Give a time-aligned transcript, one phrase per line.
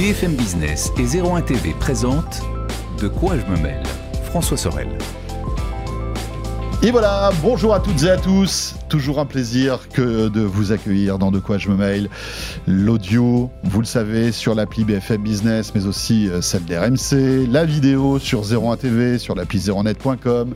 [0.00, 2.40] BFM Business et 01 TV présentent
[3.02, 3.82] De quoi je me mêle
[4.24, 4.88] François Sorel.
[6.82, 8.79] Et voilà, bonjour à toutes et à tous.
[8.90, 12.10] Toujours un plaisir que de vous accueillir dans De quoi je me mail.
[12.66, 17.46] L'audio, vous le savez, sur l'appli BFM Business, mais aussi euh, celle d'RMC.
[17.48, 20.54] La vidéo sur 01 TV, sur l'appli 01net.com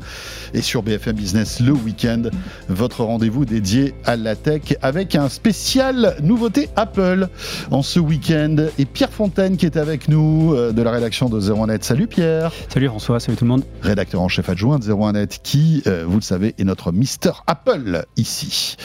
[0.52, 2.22] et sur BFM Business le week-end.
[2.68, 7.28] Votre rendez-vous dédié à la tech avec un spécial nouveauté Apple
[7.70, 8.56] en ce week-end.
[8.78, 11.84] Et Pierre Fontaine qui est avec nous euh, de la rédaction de 01net.
[11.84, 12.50] Salut Pierre.
[12.68, 13.62] Salut François, salut tout le monde.
[13.80, 18.04] Rédacteur en chef adjoint de 01net qui, euh, vous le savez, est notre Mister Apple
[18.24, 18.76] ici.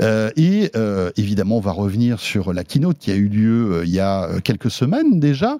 [0.00, 3.84] Euh, et euh, évidemment, on va revenir sur la keynote qui a eu lieu euh,
[3.84, 5.58] il y a quelques semaines déjà.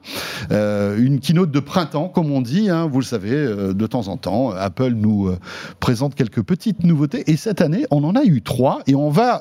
[0.50, 4.50] Une keynote de printemps, comme on dit, hein, vous le savez, de temps en temps.
[4.50, 5.34] Apple nous
[5.80, 7.24] présente quelques petites nouveautés.
[7.30, 9.40] Et cette année, on en a eu trois et on va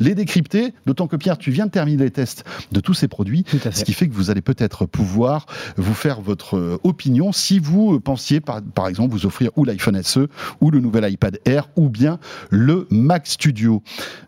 [0.00, 0.74] les décrypter.
[0.86, 3.44] D'autant que Pierre, tu viens de terminer les tests de tous ces produits.
[3.70, 5.46] Ce qui fait que vous allez peut-être pouvoir
[5.76, 10.28] vous faire votre opinion si vous pensiez, par, par exemple, vous offrir ou l'iPhone SE
[10.60, 12.18] ou le nouvel iPad Air ou bien
[12.50, 13.82] le Mac Studio.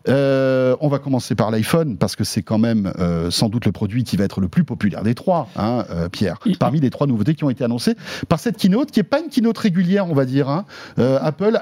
[0.07, 3.71] Euh, on va commencer par l'iPhone parce que c'est quand même euh, sans doute le
[3.71, 6.37] produit qui va être le plus populaire des trois, hein, euh, Pierre.
[6.59, 7.95] Parmi les trois nouveautés qui ont été annoncées
[8.29, 10.49] par cette keynote, qui n'est pas une keynote régulière, on va dire.
[10.49, 10.65] hein.
[10.97, 11.59] Apple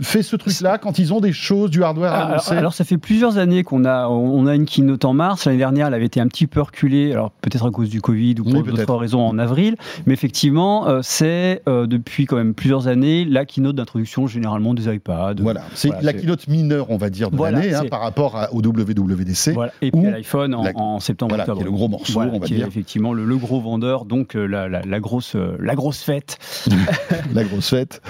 [0.00, 2.54] fait ce truc-là quand ils ont des choses, du hardware à annoncer.
[2.54, 5.44] alors, ça fait plusieurs années qu'on a, on a une keynote en mars.
[5.44, 8.36] L'année dernière, elle avait été un petit peu reculée, alors peut-être à cause du Covid
[8.40, 8.76] ou Oui, pour peut-être.
[8.78, 9.76] d'autres raisons en avril.
[10.06, 15.34] Mais effectivement, c'est depuis quand même plusieurs années la keynote d'introduction généralement des iPads.
[15.40, 18.36] Voilà, c'est Voilà, la keynote mineure, on va dire, de Voilà, l'année hein, par rapport
[18.36, 19.52] à- au WWDC.
[19.54, 19.72] Voilà.
[19.82, 21.30] Et puis à l'iPhone en, la- en septembre.
[21.30, 21.62] voilà, qui octobre.
[21.62, 24.36] est le gros morceau, Voilà, on va qui est effectivement le, le gros vendeur, donc
[24.36, 26.38] euh, la, la- la grosse, euh, la grosse fête.
[27.34, 28.00] la grosse fête.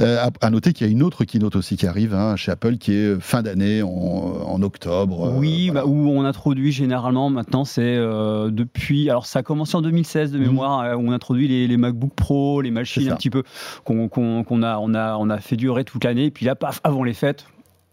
[0.00, 2.50] Euh, à, à noter qu'il y a une autre keynote aussi qui arrive hein, chez
[2.52, 5.32] Apple qui est fin d'année en, en octobre.
[5.36, 9.10] Oui, bah, où on introduit généralement maintenant, c'est euh, depuis.
[9.10, 10.44] Alors ça a commencé en 2016 de Mhm.
[10.46, 13.42] mémoire, où on introduit les, les MacBook Pro, les machines un petit peu
[13.84, 16.26] qu'on a, on a, on a fait durer toute l'année.
[16.26, 17.44] Et puis là, paf, avant les fêtes,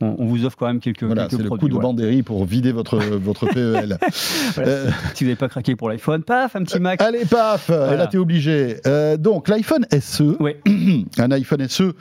[0.02, 1.62] on, on vous offre quand même quelques, Voilà, quelques c'est le produits.
[1.64, 1.88] coup de voilà.
[1.90, 3.98] Bandéry pour vider votre, votre PEL.
[4.56, 4.70] Voilà.
[4.70, 7.02] Euh, Si vous n'avez pas craqué pour l'iPhone, paf, un petit Mac.
[7.02, 8.78] allez, paf, et là, t'es obligé.
[8.88, 10.24] Euh, donc, l'iPhone SE,
[11.20, 11.94] un iPhone SE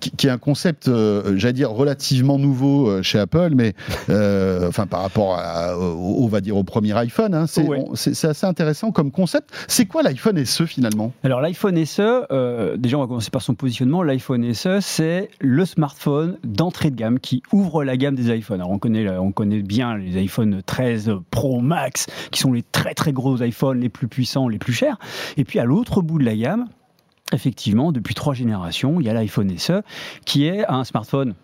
[0.00, 3.74] qui, qui est un concept, euh, j'allais dire, relativement nouveau chez Apple, mais
[4.08, 7.84] enfin, par rapport à, au, on va dire, au premier iPhone, hein, c'est Ouais.
[7.92, 9.50] assez intéressant comme concept.
[9.68, 11.12] C'est quoi l'iPhone SE finalement?
[11.22, 14.02] Alors l'iPhone SE, déjà on va commencer par son positionnement.
[14.02, 18.60] L'iPhone SE, c'est le smartphone d'entrée de gamme qui ouvre la gamme des iPhones.
[18.60, 22.94] Alors on connaît, on connaît bien les iPhone 13 Pro Max, qui sont les très
[22.94, 24.98] très gros iPhones, les plus puissants, les plus chers.
[25.36, 26.66] Et puis à l'autre bout de la gamme,
[27.32, 29.82] effectivement, depuis trois générations, il y a l'iPhone SE,
[30.24, 31.34] qui est un smartphone.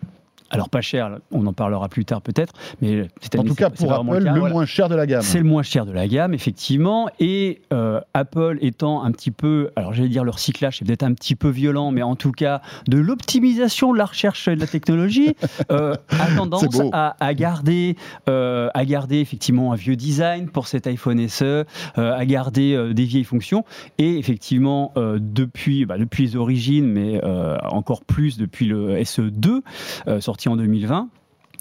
[0.49, 3.69] Alors pas cher, on en parlera plus tard peut-être, mais cette En année, tout cas,
[3.69, 4.53] pour Apple, cas, le voilà.
[4.53, 5.21] moins cher de la gamme.
[5.21, 7.09] C'est le moins cher de la gamme, effectivement.
[7.19, 11.13] Et euh, Apple étant un petit peu, alors j'allais dire le recyclage, c'est peut-être un
[11.13, 14.67] petit peu violent, mais en tout cas de l'optimisation de la recherche et de la
[14.67, 15.35] technologie,
[15.71, 17.95] euh, a tendance à, à garder,
[18.29, 21.65] euh, à garder effectivement un vieux design pour cet iPhone SE,
[21.95, 23.65] à garder des vieilles fonctions.
[23.97, 27.21] Et effectivement, depuis, bah, depuis les origines, mais
[27.63, 29.61] encore plus depuis le SE2,
[30.07, 31.09] euh, sorti en 2020.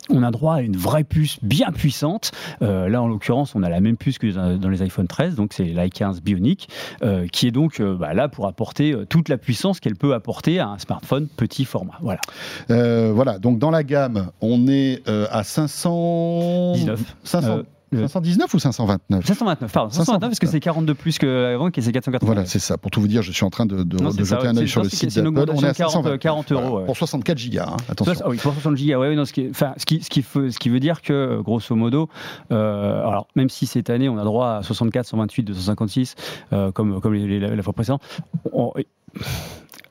[0.08, 2.30] On a droit à une vraie puce bien puissante.
[2.62, 5.52] Euh, là, en l'occurrence, on a la même puce que dans les iPhone 13, donc
[5.52, 6.68] c'est l'i15 Bionic,
[7.02, 10.60] euh, qui est donc euh, bah, là pour apporter toute la puissance qu'elle peut apporter
[10.60, 11.98] à un smartphone petit format.
[12.02, 12.20] Voilà.
[12.68, 16.74] Voilà, donc dans la gamme, on est à 500...
[16.74, 17.16] 19.
[17.24, 17.62] 500...
[17.94, 21.82] Euh, le- 519 ou 529 529, pardon, 529 parce que c'est 42 plus qu'avant, qui
[21.82, 22.26] c'est 480.
[22.26, 22.76] Voilà, c'est ça.
[22.78, 24.48] Pour tout vous dire, je suis en train de, de- Non, de c'est ça, jeter
[24.48, 25.28] un œil sur le site d'Apple.
[25.28, 26.76] On est à augmentation de 40, 529, 40 euros, voilà.
[26.80, 26.86] ouais.
[26.86, 28.14] Pour 64 gigas, hein, attention.
[28.28, 30.58] Oui, pour 60 gigas, ouais, non, ce, qui enfin, ce, qui, ce, qui fait- ce
[30.58, 32.08] qui veut dire que, grosso modo,
[32.52, 36.14] euh, alors même si cette année on a droit à 64, 128, 256,
[36.52, 38.02] euh, comme, comme les- les- la, la fois précédente,
[38.52, 38.72] on-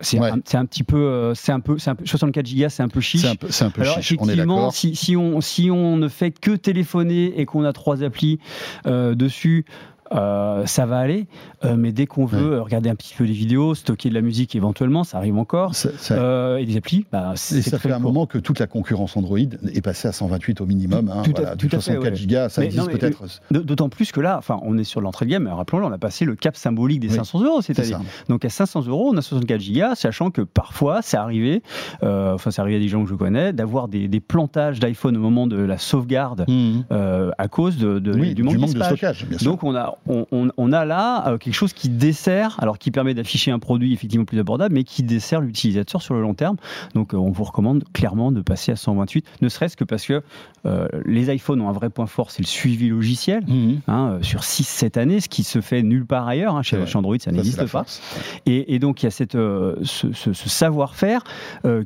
[0.01, 0.29] c'est Ouais.
[0.29, 2.89] un, un petit peu, euh, c'est un peu, c'est un peu 64 gigas, c'est un
[2.89, 3.21] peu chiche.
[3.21, 5.97] C'est un peu, un peu Alors chiche, on est effectivement, si, si on, si on
[5.97, 8.39] ne fait que téléphoner et qu'on a trois applis
[8.87, 9.65] euh, dessus,
[10.13, 11.27] euh, ça va aller.
[11.63, 14.55] Euh, mais dès qu'on veut regarder un petit peu des vidéos, stocker de la musique
[14.55, 15.73] éventuellement, ça arrive encore.
[15.75, 18.11] Ça- ça- Euh, et des applis, bah, et c'est ça très fait un court.
[18.13, 21.09] moment que toute la concurrence Android est passée à 128 au minimum.
[21.13, 22.15] hein, Tout à- voilà, tout du à fait, 64 ouais.
[22.17, 23.23] gigas, ça Mais existe peut-être.
[23.51, 26.25] D'autant plus que là, enfin, on est sur l'entrée de gamme, rappelons-le, on a passé
[26.25, 28.03] le cap symbolique des Oui, 500 euros cette C'est année.
[28.05, 28.23] ça.
[28.29, 31.63] Donc à 500 euros, on a 64 gigas, sachant que parfois, c'est arrivé,
[32.03, 35.17] euh, enfin, c'est arrivé à des gens que je connais, d'avoir des, des plantages d'iPhone
[35.17, 36.45] au moment de la sauvegarde
[36.91, 39.51] euh, à cause de, de- Oui, du manque, de stockage, bien sûr.
[39.51, 42.91] Donc on a, on, on- on a là euh, quelque chose qui dessert, alors qui
[42.91, 46.57] permet d'afficher un produit effectivement plus abordable, mais qui dessert l'utilisateur sur le long terme.
[46.93, 50.21] Donc euh, on vous recommande clairement de passer à 128, ne serait-ce que parce que
[50.65, 53.43] euh, les iPhones ont un vrai point fort, c'est le suivi logiciel.
[53.47, 53.79] Mhm.
[53.87, 56.55] hein, sur 6-7 années, ce qui se fait nulle part ailleurs.
[56.55, 57.85] hein, chez, Android, ça n'existe pas.
[58.45, 61.23] Et, et donc il y a cette, ce, ce- ce savoir-faire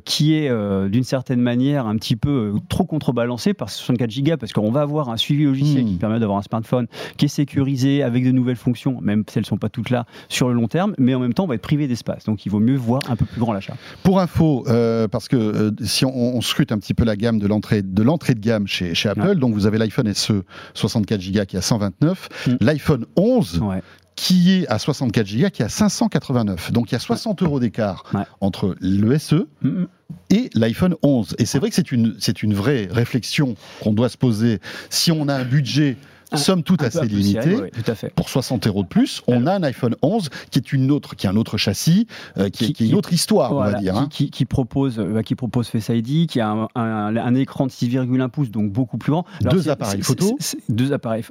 [0.04, 0.50] qui est
[0.88, 4.82] d'une certaine manière un petit peu trop contrebalancé par ces 64 Go parce qu'on va
[4.82, 5.86] avoir un suivi logiciel Hmm.
[5.88, 6.86] qui permet d'avoir un smartphone
[7.16, 10.06] qui est sécurisé avec de nouvelles fonctions, même si elles ne sont pas toutes là
[10.28, 12.24] sur le long terme, mais en même temps on va être privé d'espace.
[12.24, 13.74] Donc il vaut mieux voir un peu plus grand l'achat.
[14.02, 17.38] Pour info, euh, parce que euh, si on, on scrute un petit peu la gamme
[17.38, 19.34] de l'entrée de l'entrée de gamme chez, chez Apple, Ouais.
[19.34, 20.42] donc vous avez l'iPhone SE
[20.74, 22.50] 64 Go qui est à 129, Mm.
[22.60, 23.82] l'iPhone 11 Ouais.
[24.16, 26.72] qui est à 64 Go qui est à 589.
[26.72, 28.22] Donc il y a 60 euros d'écart Ouais.
[28.40, 29.86] entre le SE Mhm.
[30.30, 31.34] et l'iPhone 11.
[31.38, 34.58] Et c'est vrai que c'est une, c'est une vraie réflexion qu'on doit se poser.
[34.90, 35.96] Si on a un budget,
[36.32, 38.12] Un- somme toute, assez à poussière, limité, ouais, tout à fait.
[38.14, 41.26] pour 60 euros de plus, on a un iPhone 11 qui est une autre, qui
[41.26, 42.06] est un autre châssis,
[42.38, 43.92] euh, qui, Qui- qui est une autre histoire, on va dire.
[43.94, 44.08] qui, hein.
[44.10, 47.70] qui- qui propose, euh, qui propose Face ID, qui a un, un- un écran de
[47.72, 49.24] 6,1 pouces, donc beaucoup plus grand.
[49.50, 50.36] Deux appareils photo.
[50.68, 51.24] Deux appareils.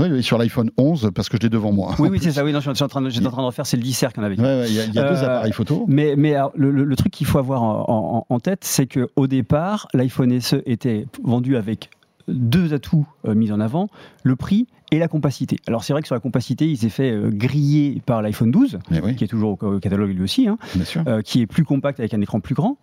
[0.00, 1.94] Oui, oui, sur l'iPhone 11, parce que je l'ai devant moi.
[2.00, 2.42] oui, oui, c'est ça.
[2.44, 4.12] Oui, non, je suis en train de, j'étais en train de refaire, c'est le dissert
[4.12, 4.36] qu'on avait.
[4.36, 5.84] Ouais, ouais, Il y a, il y a deux Euh, appareils photo.
[5.86, 8.88] Mais, mais alors, le, le- le truc qu'il faut avoir en, en- en tête, c'est
[8.88, 11.90] qu'au départ, l'iPhone SE était vendu avec
[12.28, 13.88] deux atouts euh, mis en avant,
[14.22, 15.58] le prix et la compacité.
[15.66, 18.78] Alors c'est vrai que sur la compacité, il s'est fait euh, griller par l'iPhone 12,
[18.90, 20.58] Mais oui, qui est toujours au, catalogue lui aussi, hein,
[21.06, 22.76] euh, qui est plus compact avec un écran plus grand.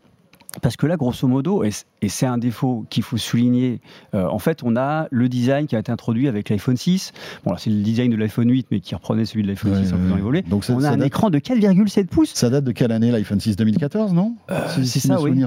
[0.62, 3.80] Parce que là, grosso modo, et c'est un défaut qu'il faut souligner,
[4.14, 7.14] euh, en fait, on a le design qui a été introduit avec l'iPhone 6.
[7.46, 9.94] Bon, c'est le design de l'iPhone 8, mais qui reprenait celui de l'iPhone Ouais, 6
[9.94, 10.42] en faisant évoluer.
[10.42, 12.34] Donc ça, On a un date, écran de 4,7 pouces.
[12.34, 14.36] ça date de quelle année l'iPhone 6 2014, non?
[14.76, 15.42] Si- c'est ça, oui.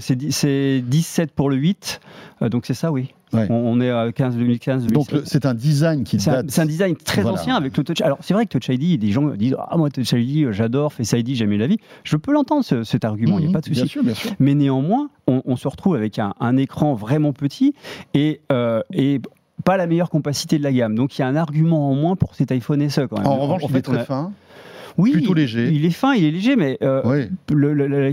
[0.00, 2.00] c'est 17 pour le 8,
[2.42, 3.14] euh, donc c'est ça, oui.
[3.32, 3.46] Ouais.
[3.50, 5.14] On, on est à 15, 2015, Donc 2016.
[5.20, 6.46] le- c'est un design qui date.
[6.50, 7.38] c'est un design très Voilà.
[7.38, 8.00] ancien avec le Touch.
[8.00, 10.92] Alors c'est vrai que Touch ID, des gens disent ah moi Touch ID, euh, j'adore,
[10.92, 11.78] Face ID, j'aime la vie.
[12.04, 13.88] Je peux l'entendre ce- cet argument, il n'y a Mhm, pas de Bien souci.
[13.92, 14.30] sûr, bien sûr.
[14.38, 17.74] Mais néanmoins, on, on se retrouve avec un, un écran vraiment petit
[18.14, 19.20] et, euh, et
[19.64, 20.94] pas la meilleure compacité de la gamme.
[20.94, 23.26] Donc il y a un argument en moins pour cet iPhone SE quand même.
[23.26, 24.32] En revanche, il fait, est très a- fin,
[24.98, 25.70] oui, plutôt léger.
[25.72, 27.28] Il est fin, il est léger, mais euh, Oui.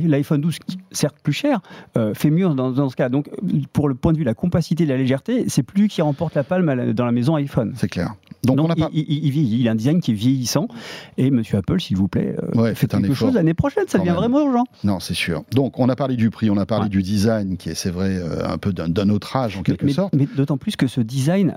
[0.07, 1.59] l'iPhone 12, qui, certes plus cher,
[1.97, 3.09] euh, fait mieux dans, dans ce cas.
[3.09, 3.29] Donc,
[3.73, 5.87] pour le point de vue de la compacité et de la légèreté, c'est plus lui
[5.89, 7.73] qui remporte la palme la- dans la maison iPhone.
[7.75, 8.13] C'est clair.
[8.43, 8.89] Donc, Donc, on a il, pas.
[8.93, 9.59] il- il vieillit.
[9.61, 10.67] Il a un design qui est vieillissant.
[11.17, 13.85] Et Monsieur Apple, s'il vous plaît, euh, Ouais, faites quelque chose l'année prochaine.
[13.87, 14.17] Ça devient même.
[14.17, 14.63] vraiment urgent.
[14.83, 15.43] Non, c'est sûr.
[15.51, 16.89] Donc, on a parlé du prix, on a parlé Ouais.
[16.89, 20.13] du design, qui est, c'est vrai, un peu d'un autre âge en quelque mais, sorte.
[20.15, 21.55] mais d'autant plus que ce design.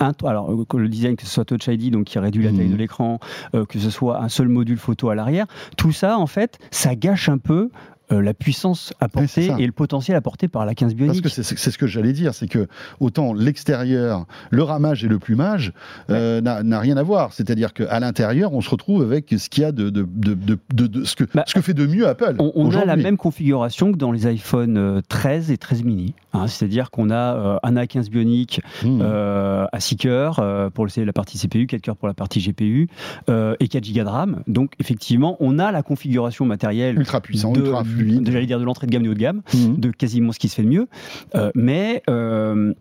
[0.00, 2.50] Un- alors, euh, que le design, que ce soit Touch ID, donc qui réduit la
[2.52, 3.18] taille de l'écran,
[3.54, 6.94] euh, que ce soit un seul module photo à l'arrière, tout ça, en fait, ça
[6.94, 7.70] gâche un peu
[8.12, 11.22] euh, la puissance apportée et le potentiel apporté par la 15 bionique.
[11.22, 12.66] Parce que c'est ce que j'allais dire, c'est que
[12.98, 15.72] autant l'extérieur, le ramage et le plumage
[16.10, 17.32] euh, n'a n'a rien à voir.
[17.32, 20.58] C'est-à-dire qu'à l'intérieur, on se retrouve avec ce qu'il y a de, de, de, de-
[20.74, 22.36] de- de- ce, que, Bah, ce que fait de mieux Apple.
[22.38, 26.14] On, on a la même configuration que dans les iPhone euh, 13 et 13 mini.
[26.32, 26.46] hein.
[26.46, 29.00] C'est-à-dire qu'on a euh, un A15 bionique Mmh.
[29.02, 32.88] euh, à 6 cœurs euh, pour la partie CPU, 4 cœurs pour la partie GPU
[33.28, 34.42] euh, et 4 Go de RAM.
[34.46, 37.99] Donc effectivement, on a la configuration matérielle ultra puissant, de, ultra fluide.
[38.04, 39.76] De- j'allais dire de l'entrée de gamme et haut de gamme, Mmh.
[39.78, 40.86] de quasiment ce qui se fait de mieux.
[41.34, 42.72] Euh, mais euh,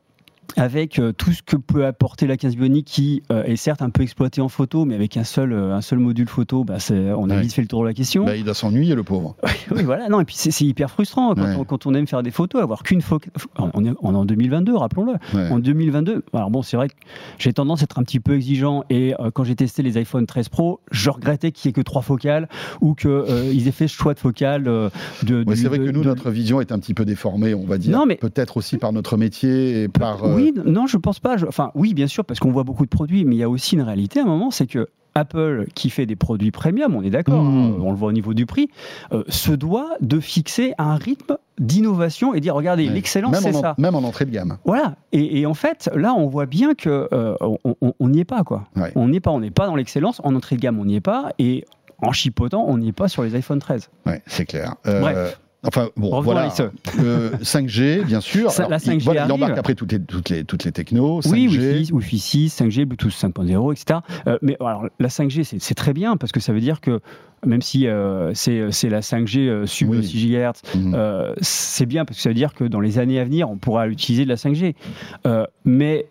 [0.58, 3.90] avec euh, tout ce que peut apporter la 15 bionique qui euh, est certes un
[3.90, 7.30] peu exploité en photo, mais avec un seul, euh, un seul module photo, bah, on
[7.30, 7.42] a Ouais.
[7.42, 8.26] vite fait le tour de la question.
[8.26, 9.36] Bah, il doit s'ennuyer, le pauvre.
[9.72, 10.10] Oui, voilà.
[10.10, 11.56] Non, et puis c'est hyper frustrant quand, Ouais.
[11.58, 13.32] on, quand on aime faire des photos, avoir qu'une focale.
[13.74, 15.14] On est, en 2022, rappelons-le.
[15.38, 15.50] Ouais.
[15.52, 16.96] En 2022, alors bon, c'est vrai que
[17.38, 20.26] j'ai tendance à être un petit peu exigeant et euh, quand j'ai testé les iPhone
[20.26, 22.50] 13 Pro, je regrettais qu'il n'y ait que trois focales
[22.82, 24.68] ou qu'ils aient fait ce choix de focale.
[24.68, 24.90] euh,
[25.24, 27.66] de, c'est vrai de- que nous, de- notre vision est un petit peu déformée, on
[27.66, 27.98] va dire.
[28.20, 30.26] Peut-être aussi par notre métier et par.
[30.40, 31.38] Oui, non, je pense pas.
[31.38, 33.50] Je- Enfin, oui, bien sûr, parce qu'on voit beaucoup de produits, mais il y a
[33.50, 37.02] aussi une réalité à un moment, c'est que Apple, qui fait des produits premium, on
[37.02, 37.72] est d'accord, Mmh.
[37.74, 38.70] hein, on le voit au niveau du prix,
[39.12, 42.94] euh, se doit de fixer un rythme d'innovation et dire regardez, ouais.
[42.94, 43.76] l'excellence, c'est ça.
[43.78, 44.58] Même en entrée de gamme.
[44.66, 44.96] Voilà.
[45.12, 48.66] Et, et en fait, là, on voit bien que euh, on- n'y est pas, quoi.
[48.76, 48.92] Ouais.
[48.96, 49.32] On n'y est pas.
[49.32, 50.22] On n'est pas dans l'excellence.
[50.24, 51.32] En entrée de gamme, on n'y est pas.
[51.40, 51.66] Et
[52.02, 53.90] en chipotant, on n'y est pas sur les iPhone 13.
[54.06, 54.76] Ouais, c'est clair.
[54.88, 55.40] Euh, Bref.
[55.66, 56.54] Enfin, bon, Revenons voilà.
[57.00, 58.50] Euh, 5G, bien sûr.
[58.52, 61.20] Ça, la il, 5G voilà, il embarque après toutes les, toutes les, toutes les technos.
[61.22, 61.32] 5G.
[61.32, 64.00] Oui, Wi-Fi, Wi-Fi 6, 5G, Bluetooth 5.0, etc.
[64.28, 67.02] Euh, mais alors, la 5G, c'est très bien parce que ça veut dire que
[67.46, 70.04] même si euh, c'est c'est la 5G euh, sub Oui.
[70.06, 70.94] 6 GHz, Mhm.
[70.96, 73.58] euh, c'est bien parce que ça veut dire que dans les années à venir, on
[73.58, 74.76] pourra utiliser de la 5G.
[75.26, 76.08] Euh, mais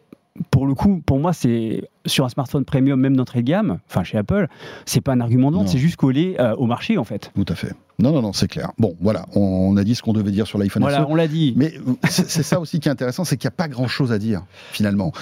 [0.50, 4.04] pour le coup, pour moi, c'est sur un smartphone premium, même d'entrée de gamme, enfin
[4.04, 4.46] chez Apple,
[4.84, 7.32] c'est pas un argument de vente, c'est juste collé euh, au marché en fait.
[7.34, 7.72] Tout à fait.
[8.00, 8.70] Non, non, non, c'est clair.
[8.78, 11.06] Bon, voilà, on, a dit ce qu'on devait dire sur l'iPhone Voilà, SE.
[11.08, 11.52] on l'a dit.
[11.56, 11.74] Mais
[12.08, 15.12] c'est ça aussi qui est intéressant, c'est qu'il n'y a pas grand-chose à dire, finalement.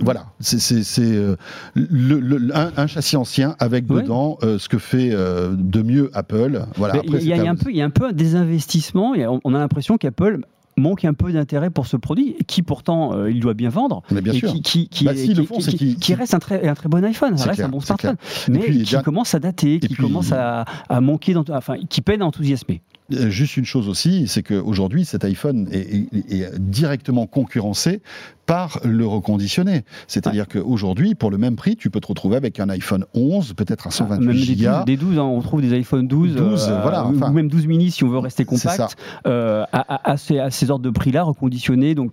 [0.00, 1.36] Voilà, c'est euh,
[1.74, 4.02] le- le- un, un châssis ancien avec Ouais.
[4.02, 6.64] dedans euh, ce que fait euh, de mieux Apple.
[6.76, 9.14] Voilà, il y, y a un peu, il y a un peu un désinvestissement.
[9.44, 10.40] on a l'impression qu'Apple
[10.76, 14.02] manque un peu d'intérêt pour ce produit, qui pourtant euh, il doit bien vendre.
[14.10, 14.50] Mais bien et sûr.
[14.52, 16.34] qui, qui, qui, Bah, est- s'ils le qui- font, qui- c'est qui- qu'ils- qui reste
[16.34, 18.16] un très, un très bon iPhone, reste clair, un bon smartphone,
[18.48, 22.22] mais puis, qui commence à dater, qui puis- commence à, à manquer, enfin, qui peine
[22.22, 22.82] à enthousiasmer.
[23.12, 28.00] Euh, Juste une chose aussi, c'est qu'aujourd'hui, cet iPhone est, est- est directement concurrencé
[28.46, 29.82] par le reconditionné.
[30.08, 33.86] C'est-à-dire qu'aujourd'hui, pour le même prix, tu peux te retrouver avec un iPhone 11, peut-être
[33.86, 34.84] à 128 Même des 12, Go.
[34.84, 37.30] des 12, hein, on trouve des iPhone 12, 12, euh, voilà, ou- enfin.
[37.30, 40.50] ou même 12 mini si on veut rester compact, euh, à, à- à ces, à
[40.50, 42.10] ces ordres de prix-là, reconditionnés, donc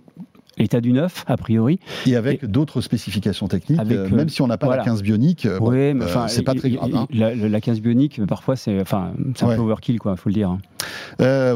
[0.62, 1.78] l'état du neuf, a priori.
[2.06, 4.82] Et avec d'autres spécifications techniques, Avec, euh, euh, même si on n'a pas voilà.
[4.82, 6.90] la 15 bionique, euh, bon, oui, enfin, c'est pas très grave.
[6.94, 7.06] hein.
[7.12, 9.56] La, la 15 bionique, parfois, c'est enfin, un Ouais.
[9.56, 10.50] peu overkill, quoi, faut le dire.
[10.50, 10.58] hein.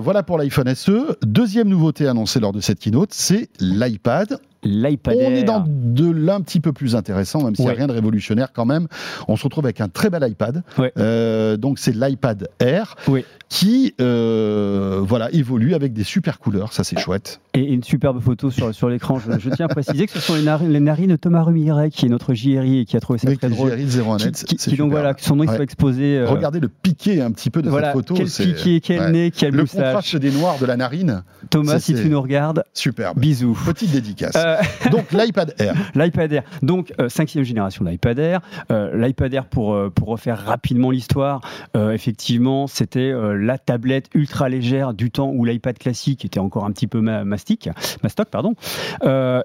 [0.02, 1.16] Voilà pour l'iPhone SE.
[1.22, 4.38] Deuxième nouveauté annoncée lors de cette keynote, c'est l'iPad.
[4.64, 7.86] L'iPad On est dans de l'un petit peu plus intéressant, même s'il n'y a rien
[7.86, 8.88] de révolutionnaire quand même.
[9.28, 10.62] On se retrouve avec un très bel iPad.
[10.78, 10.92] Ouais.
[10.98, 13.24] Euh, donc c'est l'iPad Air Oui.
[13.48, 16.72] qui euh, voilà, évolue avec des super couleurs.
[16.72, 17.40] Ça c'est chouette.
[17.54, 19.18] Et une superbe photo sur, sur l'écran.
[19.18, 21.90] Je, je tiens à préciser que ce sont les narines, les narines de Thomas Remiret,
[21.90, 23.70] qui est notre JRI et qui a trouvé ça Avec très drôle.
[23.70, 26.18] GRI 01 Qui, donc voilà, son nom il soit exposé.
[26.18, 28.14] euh, Regardez le piqué un petit peu de voilà, cette photo.
[28.14, 29.82] quel piqué, quel nez, quel Le moustache.
[29.84, 33.18] contraste des noirs de la narine, Thomas, si tu nous regardes, superbe.
[33.18, 33.56] bisous.
[33.66, 34.34] Petite dédicace.
[34.60, 35.74] Euh, Donc l'iPad Air.
[35.94, 38.40] L'iPad Air, donc euh, cinquième génération de l'iPad Air.
[38.70, 41.40] Euh, L'iPad Air, pour, pour refaire rapidement l'histoire,
[41.74, 46.86] effectivement, c'était la tablette ultra légère du temps où l'iPad classique était encore un petit
[46.86, 47.68] peu ma- mastic,
[48.02, 48.54] mastoc, pardon.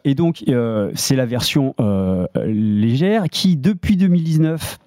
[0.03, 0.43] Et donc,
[0.95, 1.75] c'est la version
[2.45, 4.77] légère qui, depuis 2019,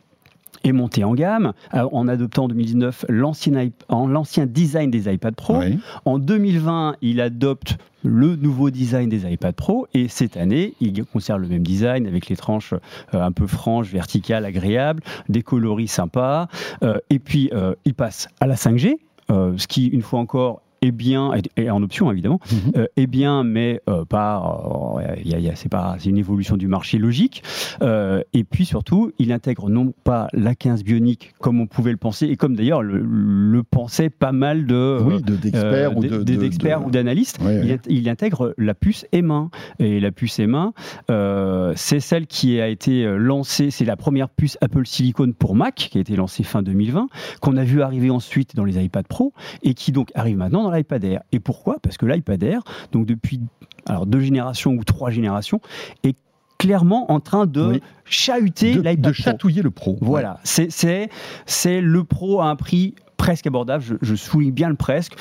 [0.65, 5.59] est montée en gamme euh, en adoptant en 2019 l'ancien design des iPad Pro.
[5.59, 5.79] Oui.
[6.05, 11.41] En 2020, il adopte le nouveau design des iPad Pro et cette année, il conserve
[11.41, 12.75] le même design avec les tranches
[13.15, 16.49] euh, un peu franches, verticales, agréables, des coloris sympas.
[16.83, 18.97] Euh, et puis, euh, il passe à la 5G,
[19.31, 22.41] euh, ce qui, une fois encore, est bien, et, en option évidemment,
[22.77, 27.43] euh, est bien, mais euh, pas, euh, c'est pas, c'est une évolution du marché logique.
[27.83, 31.97] Euh, et puis surtout, il intègre non pas la 15 bionique comme on pouvait le
[31.97, 36.09] penser, et comme d'ailleurs le, le pensait pas mal de Oui, de- d'experts ou de-
[36.23, 37.39] de- d'analystes.
[37.43, 37.77] Ouais, Il, ouais.
[37.77, 39.49] int- il intègre la puce M1
[39.79, 40.73] et la puce M1,
[41.11, 45.75] euh, c'est celle qui a été lancée, c'est la première puce Apple Silicon pour Mac
[45.75, 47.07] qui a été lancée fin 2020,
[47.41, 50.72] qu'on a vu arriver ensuite dans les iPad Pro et qui donc arrive maintenant dans
[50.73, 51.23] l'iPad Air.
[51.33, 51.77] Et pourquoi?
[51.83, 52.63] Parce que l'iPad Air,
[52.93, 53.41] donc depuis
[53.87, 55.61] alors deux générations ou trois générations,
[56.05, 56.17] est
[56.59, 57.83] clairement en train de Oui.
[58.05, 59.13] chahuter l'iPad de Pro.
[59.15, 59.99] chatouiller le pro.
[60.01, 63.83] Voilà, c'est le pro à un prix presque abordable.
[63.85, 65.15] Je, je souligne bien le presque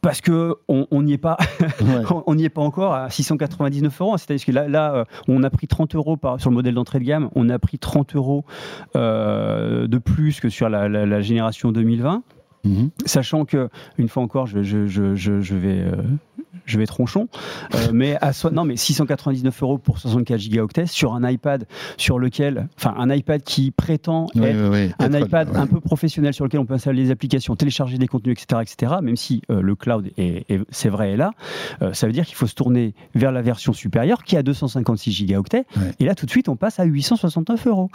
[0.00, 2.02] parce que on n'y est pas, Ouais.
[2.26, 4.16] on n'y est pas encore à 699 euros.
[4.16, 7.00] C'est-à-dire que là, là, euh, on a pris 30 euros par, sur le modèle d'entrée
[7.00, 8.44] de gamme, on a pris 30 euros
[8.96, 12.22] euh, de plus que sur la, la- la génération 2020.
[12.64, 12.90] Mhm.
[13.06, 16.02] Sachant que, une fois encore, je, vais, euh,
[16.64, 17.28] je vais tronchon,
[17.74, 22.18] euh, mais à so- non, mais 699 euros pour 64 gigaoctets sur un iPad sur
[22.18, 24.92] lequel, enfin, un iPad qui prétend Oui, être oui, oui.
[24.98, 28.06] un Être- iPad un peu professionnel sur lequel on peut installer des applications, télécharger des
[28.08, 28.94] contenus, etc., etc.
[29.02, 31.30] Même si euh, le cloud est, est- c'est vrai est là,
[31.82, 35.12] euh, ça veut dire qu'il faut se tourner vers la version supérieure qui a 256
[35.12, 35.64] gigaoctets.
[36.00, 37.90] Et là, tout de suite, on passe à 869 euros.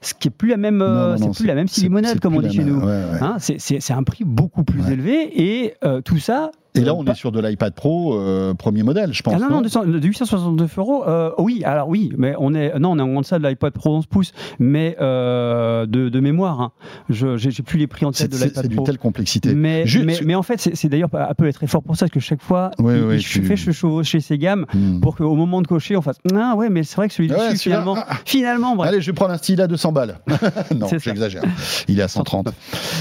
[0.00, 0.80] Ce qui est plus la même,
[1.18, 2.78] c'est plus la même limonade comme on dit chez nous.
[2.80, 3.18] ouais, ouais.
[3.20, 4.92] Hein, c'est- un prix beaucoup plus Ouais.
[4.94, 6.50] élevé et tout ça.
[6.74, 9.34] Et là, euh, on pas- est sur de l'iPad Pro euh, premier modèle, je pense.
[9.36, 11.04] ah non, non, 200 de 869 euros.
[11.06, 13.96] euh, oui, alors oui, mais on est non, on est en deçà de l'iPad Pro
[13.96, 16.60] 11 pouces, mais euh, de, de mémoire.
[16.60, 16.72] hein.
[17.10, 18.86] Je j'ai plus les prix en tête de l'iPad c'est d'une Pro.
[18.86, 19.54] telle complexité.
[19.54, 22.12] Mais, Juste- mais, mais en fait, c'est d'ailleurs Apple est très fort pour ça, parce
[22.12, 25.00] que chaque fois, Ouais, il, ouais, il tu- fait chevaucher ses gammes Hmm.
[25.00, 27.34] pour qu'au moment de cocher, on fasse Ah ouais, mais c'est vrai que celui Ah
[27.34, 28.14] ouais, celui-là, finalement, ah, ah.
[28.24, 28.88] finalement, bref.
[28.88, 30.18] Allez, je vais prendre un stylet à 200 balles.
[30.74, 31.42] non, j'exagère.
[31.88, 32.48] Il est à 130.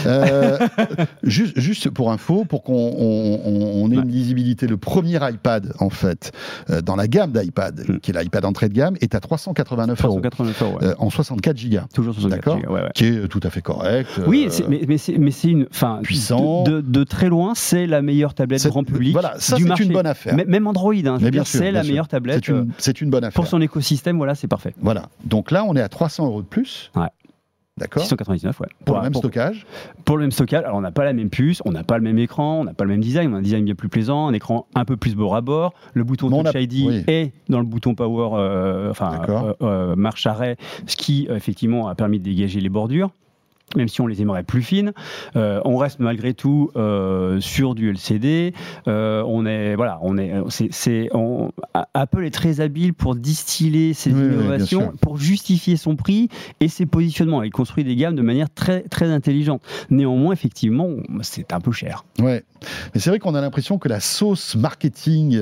[0.08, 0.58] Euh,
[1.24, 4.04] juste, juste pour info, pour qu'on on, on- ait Ouais.
[4.04, 6.32] une lisibilité, le premier iPad, en fait,
[6.70, 8.00] euh, dans la gamme d'iPad, Hmm.
[8.00, 10.20] qui est l'iPad entrée de gamme, est à 389 euros.
[10.20, 10.86] 389 euros, ouais.
[10.86, 12.58] euh, en 64 gigas, Toujours 64 d'accord.
[12.58, 14.10] gigas, ouais, qui est tout à fait correct.
[14.28, 16.64] Oui, euh, mais, mais c'est une, enfin, puissant.
[16.64, 19.92] De, de- de très loin, c'est la meilleure tablette grand public Voilà, ça c'est une
[19.94, 20.34] bonne affaire.
[20.38, 21.92] M- Même Android, hein, c'est la sûr.
[21.92, 22.46] meilleure tablette
[22.78, 23.34] C'est une, bonne affaire.
[23.36, 24.18] pour son écosystème.
[24.18, 24.74] Voilà, c'est parfait.
[24.82, 25.10] Voilà.
[25.26, 26.92] Donc là, on est à 300 euros de plus.
[26.96, 27.08] Ouais.
[27.82, 28.04] D'accord.
[28.04, 28.68] 699, ouais.
[28.86, 29.66] Pour le même pour- stockage.
[30.06, 32.04] Pour le même stockage, alors on n'a pas la même puce, on n'a pas le
[32.04, 34.28] même écran, on n'a pas le même design, on a un design bien plus plaisant,
[34.28, 37.04] un écran un peu plus bord à bord, le bouton Touch a- ID oui.
[37.08, 41.96] est dans le bouton Power, euh, enfin euh, euh, marche arrêt, ce qui effectivement a
[41.96, 43.10] permis de dégager les bordures.
[43.76, 44.94] Même si on les aimerait plus fines.
[45.36, 48.54] Euh, on reste malgré tout euh, sur du LCD.
[48.88, 51.52] Euh, on est voilà, on est, c'est, on,
[51.94, 57.44] Apple est très habile pour distiller ses innovations, pour justifier son prix et ses positionnements.
[57.44, 59.62] Il construit des gammes de manière très très intelligente.
[59.90, 60.90] Néanmoins, effectivement,
[61.22, 62.06] c'est un peu cher.
[62.20, 62.44] Ouais,
[62.94, 65.40] mais c'est vrai qu'on a l'impression que la sauce marketing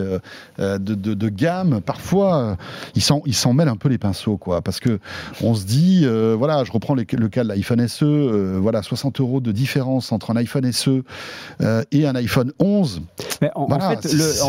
[0.57, 2.57] de, de, de, gamme, parfois,
[2.95, 4.99] il s'en, il s'en mêle un peu les pinceaux, quoi, parce que
[5.41, 6.05] on se dit,
[6.37, 10.31] voilà, je reprends le cas de l'iPhone SE euh, voilà, 60 euros de différence entre
[10.31, 11.03] un iPhone SE
[11.61, 13.01] euh, et un iPhone 11.
[13.41, 13.67] Mais en,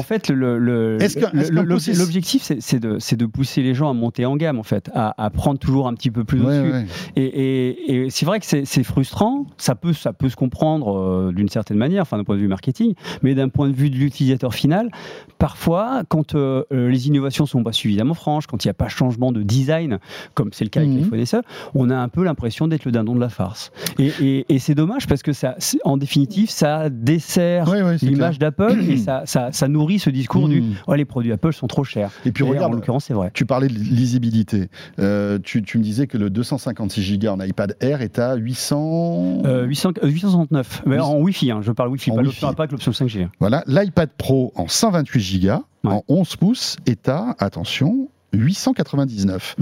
[0.02, 5.30] fait, l'objectif, c'est de, de, pousser les gens à monter en gamme, en fait, à,
[5.30, 6.73] prendre toujours un petit peu plus dessus.
[7.16, 11.76] Et, c'est vrai que c'est frustrant, ça peut, ça peut se comprendre euh, d'une certaine
[11.76, 12.89] manière, enfin d'un point de vue marketing,
[13.23, 14.90] mais d'un point de vue de l'utilisateur final,
[15.38, 16.35] parfois, quand
[16.70, 19.99] les innovations sont pas suffisamment franches, quand il n'y a pas changement de design,
[20.35, 20.99] comme c'est le cas avec mhm.
[21.00, 21.37] l'iPhone SE,
[21.75, 23.73] on a un peu l'impression d'être le dindon de la farce.
[23.99, 29.68] Et, c'est dommage parce que ça, en définitive, ça dessert l'image d'Apple et ça, ça,
[29.68, 30.75] nourrit ce discours du hmm.
[30.87, 32.11] oh, les produits Apple sont trop chers.
[32.26, 33.30] Et puis regarde, en l'occurrence, c'est vrai.
[33.32, 34.68] Tu parlais de lisibilité.
[34.99, 39.42] Euh, tu, tu, me disais que le 256 Go en iPad Air est à 800...
[39.64, 40.82] 800 869.
[40.87, 43.29] Mais en Wi-Fi, hein, je parle Wi-Fi, pas, l'option, pas l'option 5G.
[43.39, 49.57] Voilà, l'iPad Pro en 128 Go en 11 pouces est à, attention, 899.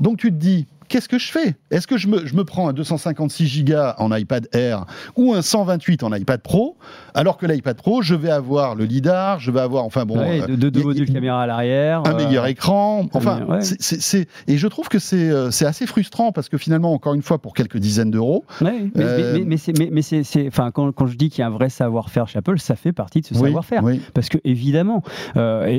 [0.00, 1.56] Donc tu te dis, qu'est-ce que je fais?
[1.70, 5.42] Est-ce que je me, je me, prends un 256 Go en iPad Air ou un
[5.42, 6.76] 128 en iPad Pro?
[7.14, 10.46] Alors que l'iPad Pro, je vais avoir le lidar, je vais avoir, enfin bon, ouais,
[10.46, 13.06] deux, deux modules caméra à l'arrière, un meilleur euh, écran.
[13.12, 17.14] Enfin, c'est et je trouve que c'est euh, c'est assez frustrant parce que finalement, encore
[17.14, 18.44] une fois, pour quelques dizaines d'euros.
[18.60, 21.68] mais, euh, mais, mais c'est, enfin, quand, quand, je dis qu'il y a un vrai
[21.68, 23.82] savoir-faire chez Apple, ça fait partie de ce savoir-faire.
[24.14, 25.02] Parce que évidemment,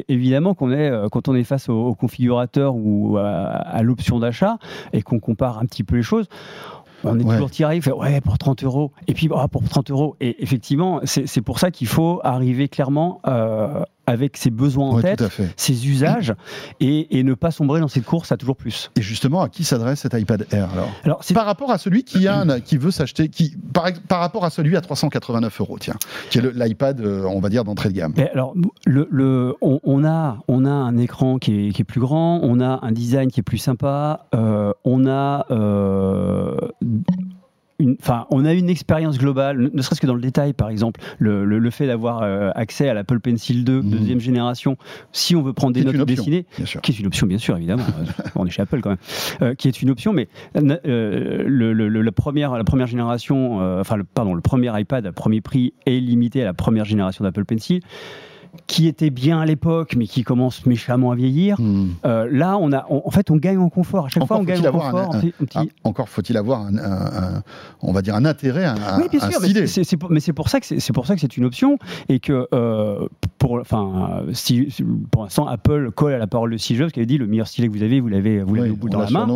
[0.07, 4.57] évidemment qu'on est quand on est face au, configurateur ou à, à l'option d'achat
[4.97, 6.27] et qu'on compare un petit peu les choses,
[7.03, 10.15] on est toujours tiré, fait ouais pour 30 euros, et puis oh, pour 30 euros.
[10.19, 15.23] Et effectivement, c'est pour ça qu'il faut arriver clairement euh, avec ses besoins en tête,
[15.57, 16.33] ses usages,
[16.79, 18.89] et, ne pas sombrer dans cette course à toujours plus.
[18.95, 22.25] Et justement, à qui s'adresse cet iPad Air alors, alors Par rapport à celui qui,
[22.27, 25.95] a, qui veut s'acheter, qui par, par, rapport à celui à 389 euros, tiens,
[26.29, 28.13] qui est l'iPad, euh, on va dire d'entrée de gamme.
[28.33, 28.53] alors,
[28.85, 32.61] le, le on, a, on a un écran qui est, qui est, plus grand, on
[32.61, 36.55] a un design qui est plus sympa, euh, on a euh,
[37.99, 41.69] enfin, on a une expérience globale, ne serait-ce que dans le détail, par exemple, le,
[41.69, 43.89] fait d'avoir euh, accès à l'Apple Pencil 2 mmh.
[43.89, 44.77] deuxième génération,
[45.11, 46.45] si on veut prendre des notes dessinées,
[46.81, 47.83] qui est une option, bien sûr, évidemment,
[48.35, 48.97] on est chez Apple quand même,
[49.41, 54.33] euh, qui est une option, mais euh, le, la, première, la première génération, enfin, pardon,
[54.33, 57.81] le premier iPad à premier prix est limité à la première génération d'Apple Pencil
[58.67, 61.59] qui était bien à l'époque, mais qui commence méchamment à vieillir.
[61.59, 61.89] Hmm.
[62.05, 64.05] Euh, là, on a, en fait, on gagne en confort.
[64.05, 65.15] À chaque fois, on gagne en confort.
[65.55, 67.43] Ah, encore faut-il avoir, un,
[67.81, 69.39] on va dire, un intérêt, un, oui, bien sûr,
[70.09, 71.77] mais c'est pour ça que c'est pour ça que c'est une option
[72.09, 73.07] et que euh,
[73.37, 74.73] pour, enfin, si,
[75.11, 77.47] pour l'instant, Apple colle à la parole de Steve Jobs qui avait dit le meilleur
[77.47, 79.27] stylet que vous avez, vous l'avez, vous l'avez au bout de la main.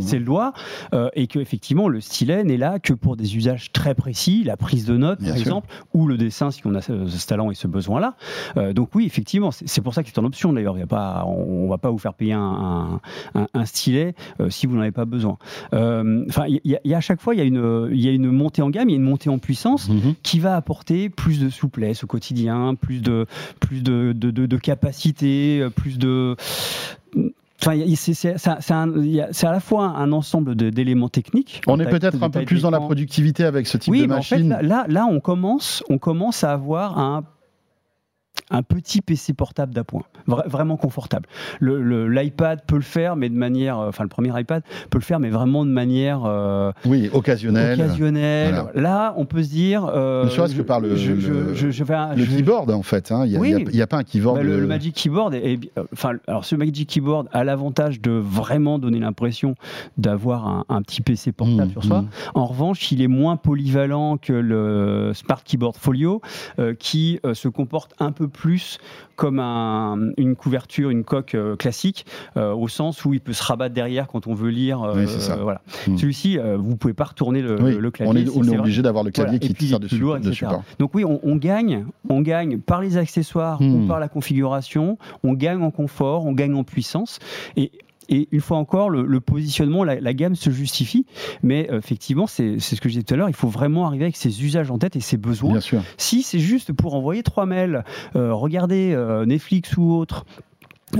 [0.00, 0.52] C'est le doigt,
[0.92, 4.56] euh, et que effectivement, le stylet n'est là que pour des usages très précis, la
[4.56, 7.66] prise de notes, par exemple, ou le dessin si on a ce, talent et ce
[7.66, 8.16] besoin-là.
[8.56, 10.74] Euh, donc oui, effectivement, c'est pour ça que c'est en option d'ailleurs.
[10.74, 13.00] on ne va pas vous faire payer un,
[13.64, 15.38] stylet euh, si vous n'en avez pas besoin.
[15.72, 18.30] Euh, enfin, il y, a à chaque fois, il y, a une, y a une
[18.30, 20.14] montée en gamme, il y a une montée en puissance mhm.
[20.22, 23.26] qui va apporter plus de souplesse au quotidien, plus de,
[23.60, 26.36] plus de, de, capacité, plus de
[27.66, 31.62] Enfin, c'est à la fois un ensemble d'éléments techniques.
[31.66, 34.52] On est peut-être un peu plus dans la productivité avec ce type de machine.
[34.52, 37.24] En fait, là, là, on commence, on commence à avoir un
[38.54, 41.28] un petit PC portable d'appoint, vraiment confortable.
[41.60, 45.18] L'iPad peut le faire, mais de manière, euh, enfin le premier iPad peut le faire,
[45.18, 47.80] mais vraiment de manière, euh, oui, occasionnelle.
[47.80, 48.64] Occasionnelle.
[48.74, 53.10] Là, on peut se dire, euh, ne serait-ce que par le, le, keyboard en fait.
[53.10, 53.26] Hein.
[53.26, 54.36] Il n'y a, pas un keyboard.
[54.36, 55.58] Bah, le, Magic Keyboard, est,
[55.92, 59.56] enfin, alors ce Magic Keyboard a l'avantage de vraiment donner l'impression
[59.98, 62.02] d'avoir un, petit PC portable mmh, sur soi.
[62.02, 62.08] Mmh.
[62.34, 66.22] En revanche, il est moins polyvalent que le Smart Keyboard Folio,
[66.78, 68.43] qui se comporte un peu plus
[69.16, 69.38] comme
[70.16, 72.04] une couverture, une coque euh, classique,
[72.36, 74.82] euh, au sens où il peut se rabattre derrière quand on veut lire.
[74.82, 75.06] Euh,
[75.40, 75.62] voilà.
[75.86, 75.96] Hmm.
[75.96, 77.56] Celui-ci, vous ne pouvez pas retourner le,
[77.90, 78.28] clavier.
[78.34, 80.18] On est, obligé d'avoir le clavier qui sert de, lourd.
[80.78, 83.88] Donc oui, on, gagne, on gagne par les accessoires ou hmm.
[83.88, 87.18] par la configuration, on gagne en confort, on gagne en puissance.
[87.56, 87.70] Et
[88.08, 91.06] et une fois encore, le, positionnement, la, gamme se justifie,
[91.42, 94.04] mais euh, effectivement, c'est ce que je disais tout à l'heure, il faut vraiment arriver
[94.04, 95.52] avec ses usages en tête et ses besoins.
[95.52, 95.82] Bien sûr.
[95.96, 97.84] Si c'est juste pour envoyer trois mails,
[98.16, 100.24] euh, regarder euh, Netflix ou autre,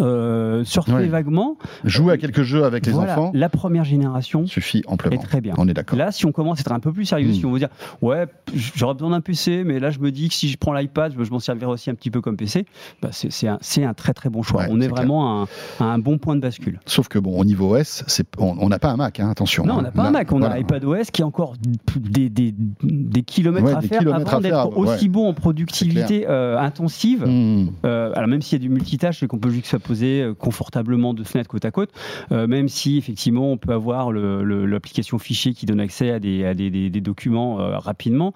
[0.01, 1.07] euh, surfer Ouais.
[1.07, 1.57] vaguement.
[1.85, 5.15] Jouer à quelques jeux avec les Voilà, enfants La première génération suffit amplement.
[5.15, 5.55] est très bien.
[5.59, 5.99] On est d'accord.
[5.99, 7.35] Là, si on commence à être un peu plus sérieux, Mm.
[7.35, 7.69] si on veut dire,
[8.03, 11.15] ouais, j'aurais besoin d'un PC, mais là, je me dis que si je prends l'iPad,
[11.19, 12.67] je m'en servirai aussi un petit peu comme PC,
[13.03, 14.63] bah, c'est c'est un, c'est un très très bon choix.
[14.63, 15.45] Ouais, on est, c'est vraiment
[15.81, 16.81] à un, bon point de bascule.
[16.87, 19.65] Sauf que bon, au niveau OS, c'est- on n'a pas un Mac, hein, attention.
[19.65, 19.77] Non, hein.
[19.79, 20.55] on n'a pas Là, un Mac, on voilà.
[20.55, 21.55] a iPadOS qui a encore
[21.97, 26.27] des, des, des kilomètres Ouais, à des faire kilomètres avant d'être aussi bon en productivité
[26.29, 27.25] euh, intensive.
[27.27, 27.69] Hmm.
[27.85, 31.25] Euh, alors même s'il y a du multitâche et qu'on peut juxtaposer euh, confortablement deux
[31.25, 31.91] fenêtres côte à côte,
[32.33, 36.55] euh, même si effectivement on peut avoir l'application fichier qui donne accès à des, à
[36.55, 38.33] des, des- des documents euh, rapidement,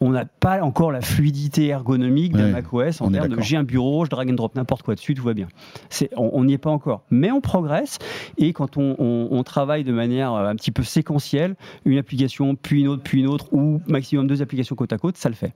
[0.00, 3.64] on n'a pas encore la fluidité ergonomique d'un Ouais, macOS en termes de j'ai un
[3.64, 5.48] bureau, je drag and drop n'importe quoi dessus, tout va bien.
[6.16, 7.98] On n'y est pas encore, mais on progresse
[8.38, 12.80] et quand on, on- on travaille de manière un petit peu séquentielle, une application puis
[12.80, 15.52] une autre puis une autre ou maximum deux applications côte à côte, ça le fait.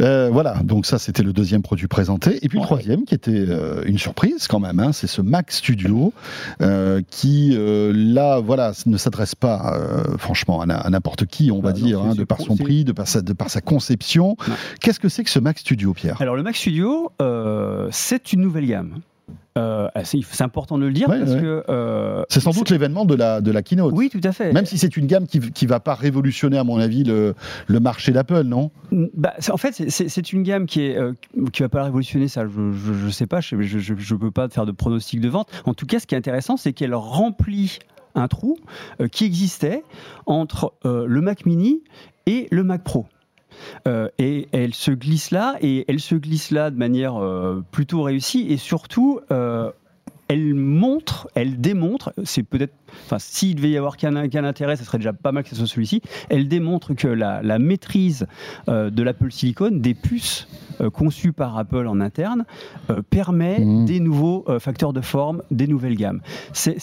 [0.00, 2.44] Euh, voilà, donc ça c'était le deuxième produit présenté.
[2.44, 5.52] Et puis le troisième qui était euh, une surprise quand même, hein, c'est ce Mac
[5.52, 6.12] Studio
[6.60, 9.78] euh, qui là voilà ne s'adresse pas
[10.18, 13.06] franchement à, n'importe qui on va Ah dire hein, de par son prix, de par
[13.06, 14.36] sa, de par sa conception.
[14.80, 16.20] Qu'est-ce que c'est que ce Mac Studio Pierre?
[16.20, 17.12] Alors le Mac Studio,
[17.90, 19.00] c'est une nouvelle gamme.
[19.58, 21.40] Euh, c'est important de le dire Ouais, parce ouais.
[21.40, 23.92] que euh, C'est sans doute l'événement de la, de la keynote.
[23.94, 24.50] oui, tout à fait.
[24.52, 27.34] Même si c'est une gamme qui ne va pas révolutionner, à mon avis, le,
[27.66, 28.70] le marché d'Apple, non?
[28.92, 31.12] Bah, en fait, c'est- une gamme qui est euh,
[31.60, 32.44] va pas révolutionner ça.
[32.46, 32.72] Je,
[33.04, 35.48] je sais pas, je, je peux pas faire de pronostic de vente.
[35.66, 37.78] En tout cas, ce qui est intéressant, c'est qu'elle remplit
[38.14, 38.56] un trou
[39.00, 39.82] euh, qui existait
[40.26, 41.82] entre le Mac Mini
[42.26, 43.06] et le Mac Pro.
[43.86, 48.02] Euh, et elle se glisse là, et elle se glisse là de manière euh, plutôt
[48.02, 49.70] réussie, et surtout, euh,
[50.32, 52.72] elle montre, elle démontre, c'est peut-être,
[53.04, 55.66] enfin, s'il devait y avoir qu'un intérêt, ça serait déjà pas mal que ce soit
[55.66, 58.26] celui-ci, elle démontre que la, la maîtrise
[58.68, 60.48] euh, de l'Apple Silicon, des puces
[60.80, 62.44] euh, conçues par Apple en interne,
[62.90, 63.84] euh, permet Mhm.
[63.84, 66.20] des nouveaux facteurs de forme, des nouvelles gammes.
[66.52, 66.78] C'est-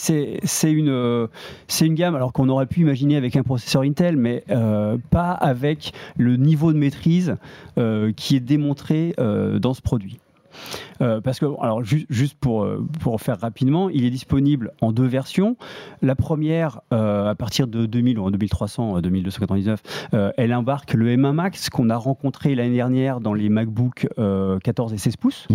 [0.70, 1.28] une,
[1.66, 4.44] c'est une gamme alors qu'on aurait pu imaginer avec un processeur Intel, mais
[5.10, 7.36] pas avec le niveau de maîtrise
[8.16, 10.18] qui est démontré dans ce produit.
[11.00, 14.92] Euh, parce que, alors, ju- juste pour, euh, pour faire rapidement, il est disponible en
[14.92, 15.56] deux versions.
[16.02, 19.80] La première, euh, à partir de 2000 ou en 2300, euh, 2299,
[20.14, 24.58] euh, elle embarque le M1 Max qu'on a rencontré l'année dernière dans les MacBook euh,
[24.58, 25.46] 14 et 16 pouces.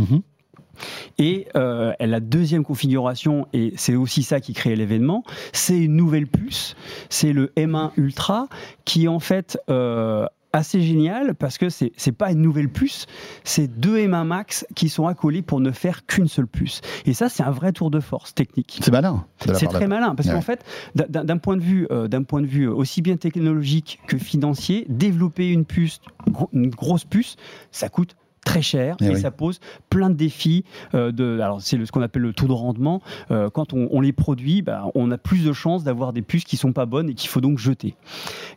[1.17, 6.27] Et euh, la deuxième configuration, et c'est aussi ça qui crée l'événement, c'est une nouvelle
[6.27, 6.75] puce,
[7.09, 8.47] c'est le M1 Ultra,
[8.83, 13.05] qui en fait euh, assez génial parce que c'est c'est pas une nouvelle puce,
[13.43, 16.81] c'est deux M1 Max qui sont accolés pour ne faire qu'une seule puce.
[17.05, 18.79] Et ça, c'est un vrai tour de force technique.
[18.81, 19.25] C'est malin.
[19.53, 20.33] C'est très malin parce Ouais.
[20.35, 20.63] qu'en fait,
[20.95, 25.49] d'un- point de vue, euh, d'un point de vue aussi bien technologique que financier, développer
[25.49, 25.99] une puce,
[26.53, 27.35] une grosse puce,
[27.71, 28.15] ça coûte
[28.45, 29.19] très cher Eh et oui.
[29.19, 30.63] ça pose plein de défis.
[30.93, 33.01] euh, de, alors c'est ce qu'on appelle le taux de rendement.
[33.31, 36.45] Euh, quand on, on les produit, bah, on a plus de chances d'avoir des puces
[36.45, 37.95] qui sont pas bonnes et qu'il faut donc jeter.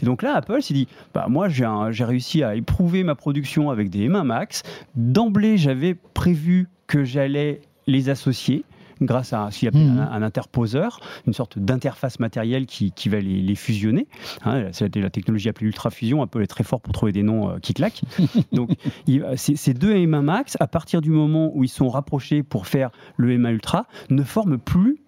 [0.01, 3.91] Et donc là, Apple s'est dit, bah, moi j'ai réussi à éprouver ma production avec
[3.91, 4.63] des M1 Max.
[4.95, 8.65] D'emblée, j'avais prévu que j'allais les associer
[9.01, 13.21] grâce à ce qu'il appelle un, un interposeur, une sorte d'interface matérielle qui, qui va
[13.21, 14.07] les, les fusionner.
[14.45, 16.23] Hein, c'est la technologie appelée ultrafusion.
[16.23, 18.03] Apple est très fort pour trouver des noms euh, qui claquent.
[18.53, 18.71] Donc,
[19.07, 22.67] il- ces ces deux M1 Max, à partir du moment où ils sont rapprochés pour
[22.67, 24.99] faire le M1 Ultra, ne forment plus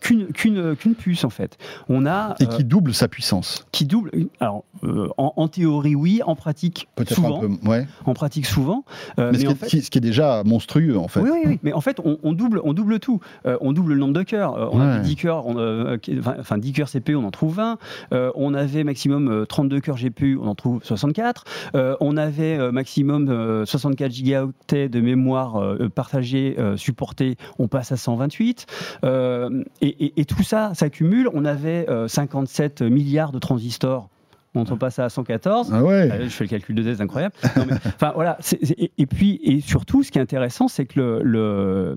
[0.00, 1.56] qu'une qu'une qu'une puce en fait.
[1.88, 3.64] On a Et euh, qui double sa puissance.
[3.72, 4.10] qui double.
[4.40, 7.68] Alors euh, en, en théorie oui, en pratique Peut-être souvent, un peu.
[7.68, 7.86] Ouais.
[8.04, 8.84] en pratique souvent.
[9.18, 11.20] Euh, Mais, ce, qui est, fait, qui- ce qui est déjà monstrueux, en fait.
[11.20, 11.58] oui, oui, oui.
[11.62, 13.20] Mais en fait, on, on double, on double tout.
[13.46, 14.54] Euh, on double le nombre de cœurs.
[14.56, 14.84] Euh, on Ouais.
[14.86, 17.78] avait 10 cœurs, euh, enfin, enfin 10 cœurs CPU, on en trouve 20.
[18.12, 21.44] Euh, on avait maximum euh, 32 cœurs GPU, on en trouve 64.
[21.74, 27.68] Euh, on avait euh, maximum euh, 64 gigaoctets de mémoire euh, partagée, euh, supportée, on
[27.68, 28.66] passe à 128.
[29.82, 31.28] Euh, et, et- et tout ça s'accumule.
[31.34, 34.08] On avait euh, 57 milliards de transistors.
[34.54, 35.70] On passe à 114.
[35.72, 36.10] Ah ouais.
[36.10, 37.32] Euh, je fais le calcul de Z, incroyable.
[37.56, 38.38] Non, mais, Enfin voilà.
[38.76, 41.96] et, et puis et surtout, ce qui est intéressant, c'est que le-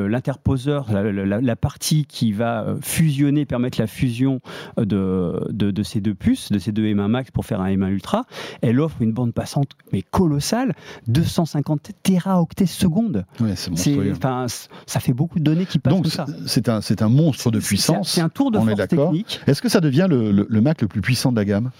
[0.00, 4.40] l'interposeur, la, la- la partie qui va euh, fusionner, permettre la fusion
[4.78, 7.68] euh, de, de, de ces deux puces, de ces deux M1 Max pour faire un
[7.70, 8.24] M1 Ultra,
[8.60, 10.74] elle offre une bande passante mais colossale,
[11.08, 13.24] 250 téraoctets secondes.
[13.40, 16.26] Ouais, ça fait beaucoup de données qui passent Donc ça.
[16.46, 18.10] c'est un, un monstre de puissance.
[18.12, 19.10] C'est un tour de on est force d'accord.
[19.10, 19.40] technique.
[19.46, 21.70] Est-ce que ça devient le, le- le Mac le plus puissant de la gamme?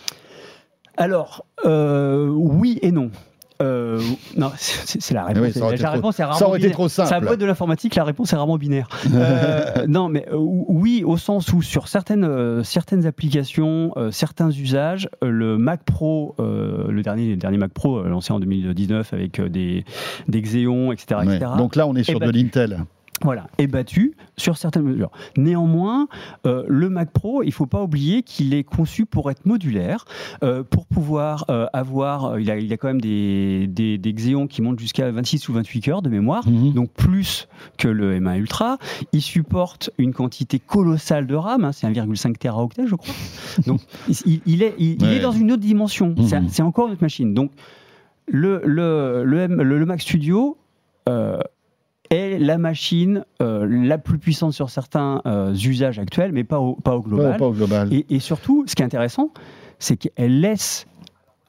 [0.97, 3.11] Alors, euh, oui et non.
[3.63, 4.01] Euh,
[4.37, 5.55] non, c'est la Eh oui, réponse.
[5.63, 6.77] ça la trop- réponse est rarement ça aurait été binaire.
[6.77, 7.27] trop Ça simple.
[7.27, 8.89] peut être de l'informatique, la réponse est rarement binaire.
[9.15, 15.09] Euh, non, mais euh, oui, au sens où sur certaines, euh, certaines applications, certains usages,
[15.23, 19.85] le Mac Pro, le, dernier, le dernier Mac Pro lancé en 2019 avec des,
[20.29, 21.21] des Xeon, etc.,
[21.57, 22.85] Donc là, on est sur ben, de l'Intel.
[23.21, 25.11] Voilà, est battu sur certaines mesures.
[25.37, 26.09] Néanmoins,
[26.47, 30.07] euh, le Mac Pro, il ne faut pas oublier qu'il est conçu pour être modulaire,
[30.43, 34.47] euh, pour pouvoir euh, avoir, il a, il a quand même des, des, des Xeon
[34.49, 36.73] qui montent jusqu'à 26 ou 28 cœurs de mémoire, Mhm.
[36.73, 37.47] donc plus
[37.79, 38.79] que le M1 Ultra.
[39.13, 43.15] Il supporte une quantité colossale de RAM, hein, c'est 1,5 Teraoctet, je crois.
[43.67, 43.81] Donc
[44.27, 46.15] il, il est, il, est dans une autre dimension.
[46.27, 46.49] C'est- Mhm.
[46.49, 47.35] C'est encore une autre machine.
[47.35, 47.53] Donc
[48.27, 50.57] le, le, le, M- le- le Mac Studio
[51.09, 51.39] euh,
[52.13, 56.75] est la machine euh, la plus puissante sur certains euh, usages actuels, mais pas au,
[56.75, 57.33] pas au global.
[57.33, 57.93] Pas, pas au global.
[57.93, 59.31] Et, et surtout, ce qui est intéressant,
[59.79, 60.87] c'est qu'elle laisse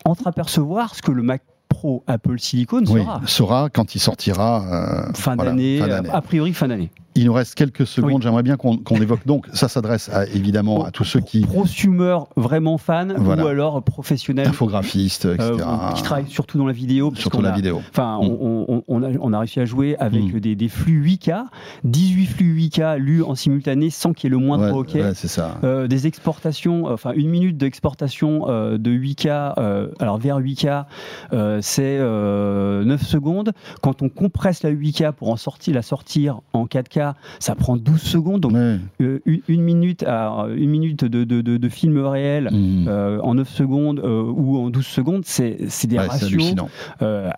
[0.06, 3.22] entreapercevoir ce que le Mac Pro Apple Silicon oui, sera.
[3.26, 5.08] sera quand il sortira.
[5.10, 5.80] euh, Fin voilà, d'année.
[6.12, 6.92] a priori fin d'année.
[7.16, 8.14] Il nous reste quelques secondes.
[8.14, 8.22] Oui.
[8.22, 9.26] J'aimerais bien qu'on qu'on évoque.
[9.26, 13.44] Donc, ça s'adresse évidemment à tous ceux qui Prosumer vraiment fan Voilà.
[13.44, 15.50] ou alors professionnel infographistes, etc.
[15.62, 17.12] euh, qui travaillent surtout dans la vidéo.
[17.16, 17.82] surtout la a- vidéo.
[17.92, 18.26] Enfin, Mm.
[18.26, 20.40] on, on- on a, on a réussi à jouer avec Mm.
[20.40, 21.46] des, des flux 8K,
[21.84, 25.02] 18 flux 8K lus en simultané sans qu'il y ait le moindre Ouais, hockey.
[25.04, 25.58] ouais, c'est ça.
[25.64, 30.86] Euh, des exportations, enfin une minute d'exportation euh, de 8K, euh, alors vers 8K,
[31.34, 33.52] euh, c'est euh, 9 secondes.
[33.82, 37.03] Quand on compresse la 8K pour en sortir, la sortir en 4K,
[37.40, 38.42] ça prend 12 secondes.
[38.42, 38.78] Donc Ouais.
[39.02, 42.50] euh, une, minute, à, une minute de, de- de- de film réel.
[42.52, 42.86] Mhm.
[42.88, 46.70] euh, en 9 secondes euh, ou en 12 secondes, c'est des Ouais, ratios hallucinant.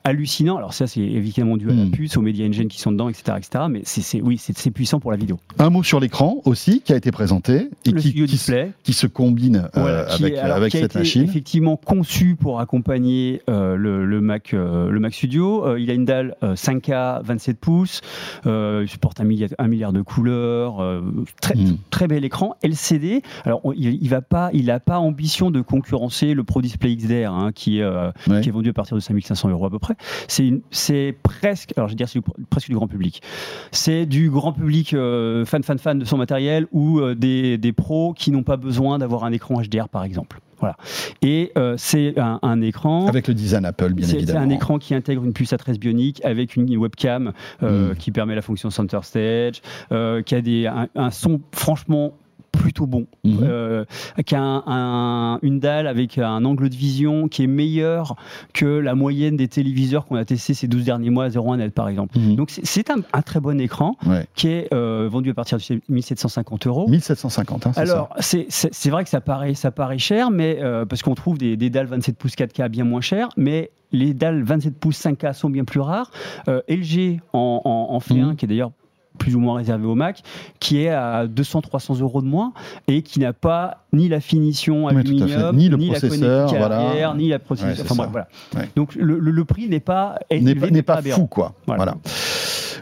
[0.04, 0.58] hallucinants.
[0.58, 1.92] Alors ça, c'est évidemment dû à la Mm.
[1.92, 3.38] puce, aux media engine qui sont dedans, etc.
[3.38, 3.66] etc.
[3.70, 5.40] mais c'est oui, c'est c'est puissant pour la vidéo.
[5.60, 8.72] Un mot sur l'écran aussi qui a été présenté et le qui, display.
[8.84, 11.24] qui se combine Voilà, qui avec, est- alors, avec qui a cette été machine.
[11.24, 15.76] effectivement conçu pour accompagner le, le Mac, le Mac Studio.
[15.78, 18.02] Il a une dalle euh, 5K 27 pouces,
[18.46, 21.02] il supporte un milliard, un milliard de couleurs, euh,
[21.42, 21.78] très, Mm.
[21.90, 23.22] très bel écran LCD.
[23.44, 26.96] Alors on- il, il va pas, il a pas ambition de concurrencer le Pro Display
[26.96, 28.42] XDR hein, qui, est, euh, Ouais.
[28.42, 29.96] qui est vendu à partir de 5500 euros à peu près.
[30.28, 33.22] C'est presque, alors je vais dire c'est du- presque du grand public.
[33.72, 38.14] C'est du grand public euh, fan fan fan de son matériel ou des, des pros
[38.14, 40.40] qui n'ont pas besoin d'avoir un écran HDR par exemple.
[40.66, 40.78] Voilà.
[41.22, 43.08] Et euh, c'est un, un écran.
[43.08, 44.40] Avec le design Apple, bien C'est c'est évidemment.
[44.42, 47.96] un écran qui intègre une puce à 13 bionique avec une webcam euh, Mm.
[47.98, 52.14] qui permet la fonction center stage, euh, qui a des, un, un son franchement
[52.56, 53.40] plutôt bon, Mhm.
[53.44, 53.86] euh,
[54.26, 58.16] qui a un- un- une dalle avec un angle de vision qui est meilleur
[58.54, 61.74] que la moyenne des téléviseurs qu'on a testés ces 12 derniers mois à 01 net
[61.74, 62.18] par exemple.
[62.18, 62.36] Mhm.
[62.36, 64.26] Donc c'est- un, un très bon écran Ouais.
[64.36, 66.88] qui est euh, vendu à partir de 1750 euros.
[66.88, 71.02] 1750, hein, c'est Alors, c'est- vrai que ça paraît, ça paraît cher, mais euh, parce
[71.02, 74.78] qu'on trouve des, des dalles 27 pouces 4K bien moins chères, mais les dalles 27
[74.80, 76.12] pouces 5K sont bien plus rares.
[76.48, 78.30] Euh, LG en, en, en fait Mhm.
[78.30, 78.72] un qui est d'ailleurs
[79.18, 80.22] plus ou moins réservé au Mac,
[80.60, 82.54] qui est à 200-300 euros de moins
[82.88, 86.78] et qui n'a pas ni la finition aluminium, Ni le la processeur, voilà.
[86.80, 87.70] arrière, ni la processeur.
[87.72, 88.10] Ouais, c'est enfin, ça.
[88.10, 88.66] bref, voilà.
[88.66, 88.72] Ouais.
[88.76, 90.56] Donc le, le- le prix n'est pas n'est
[91.16, 91.54] fou, quoi.
[91.66, 91.84] Voilà.
[91.84, 91.98] Voilà.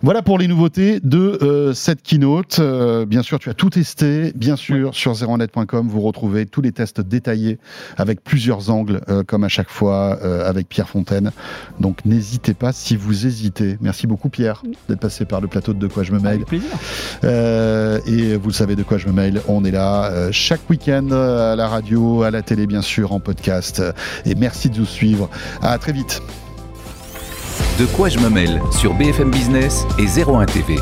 [0.03, 0.21] Voilà.
[0.21, 2.57] pour les nouveautés de euh, cette keynote.
[2.59, 4.31] Euh, bien sûr, tu as tout testé.
[4.35, 7.57] Bien sûr, sur zeronet.com, vous retrouvez tous les tests détaillés
[7.97, 11.31] avec plusieurs angles, euh, comme à chaque fois euh, avec Pierre Fontaine.
[11.79, 13.77] Donc, n'hésitez pas si vous hésitez.
[13.81, 16.35] Merci beaucoup, Pierre, d'être passé par le plateau de De quoi je me mail.
[16.35, 16.69] Avec plaisir.
[17.23, 19.41] Euh, et vous le savez de quoi je me mail.
[19.47, 23.19] On est là euh, chaque week-end à la radio, à la télé, bien sûr, en
[23.19, 23.81] podcast.
[24.25, 25.29] Et merci de nous suivre.
[25.61, 26.21] À très vite.
[27.79, 30.77] De quoi je me mêle sur BFM Business et 01 TV.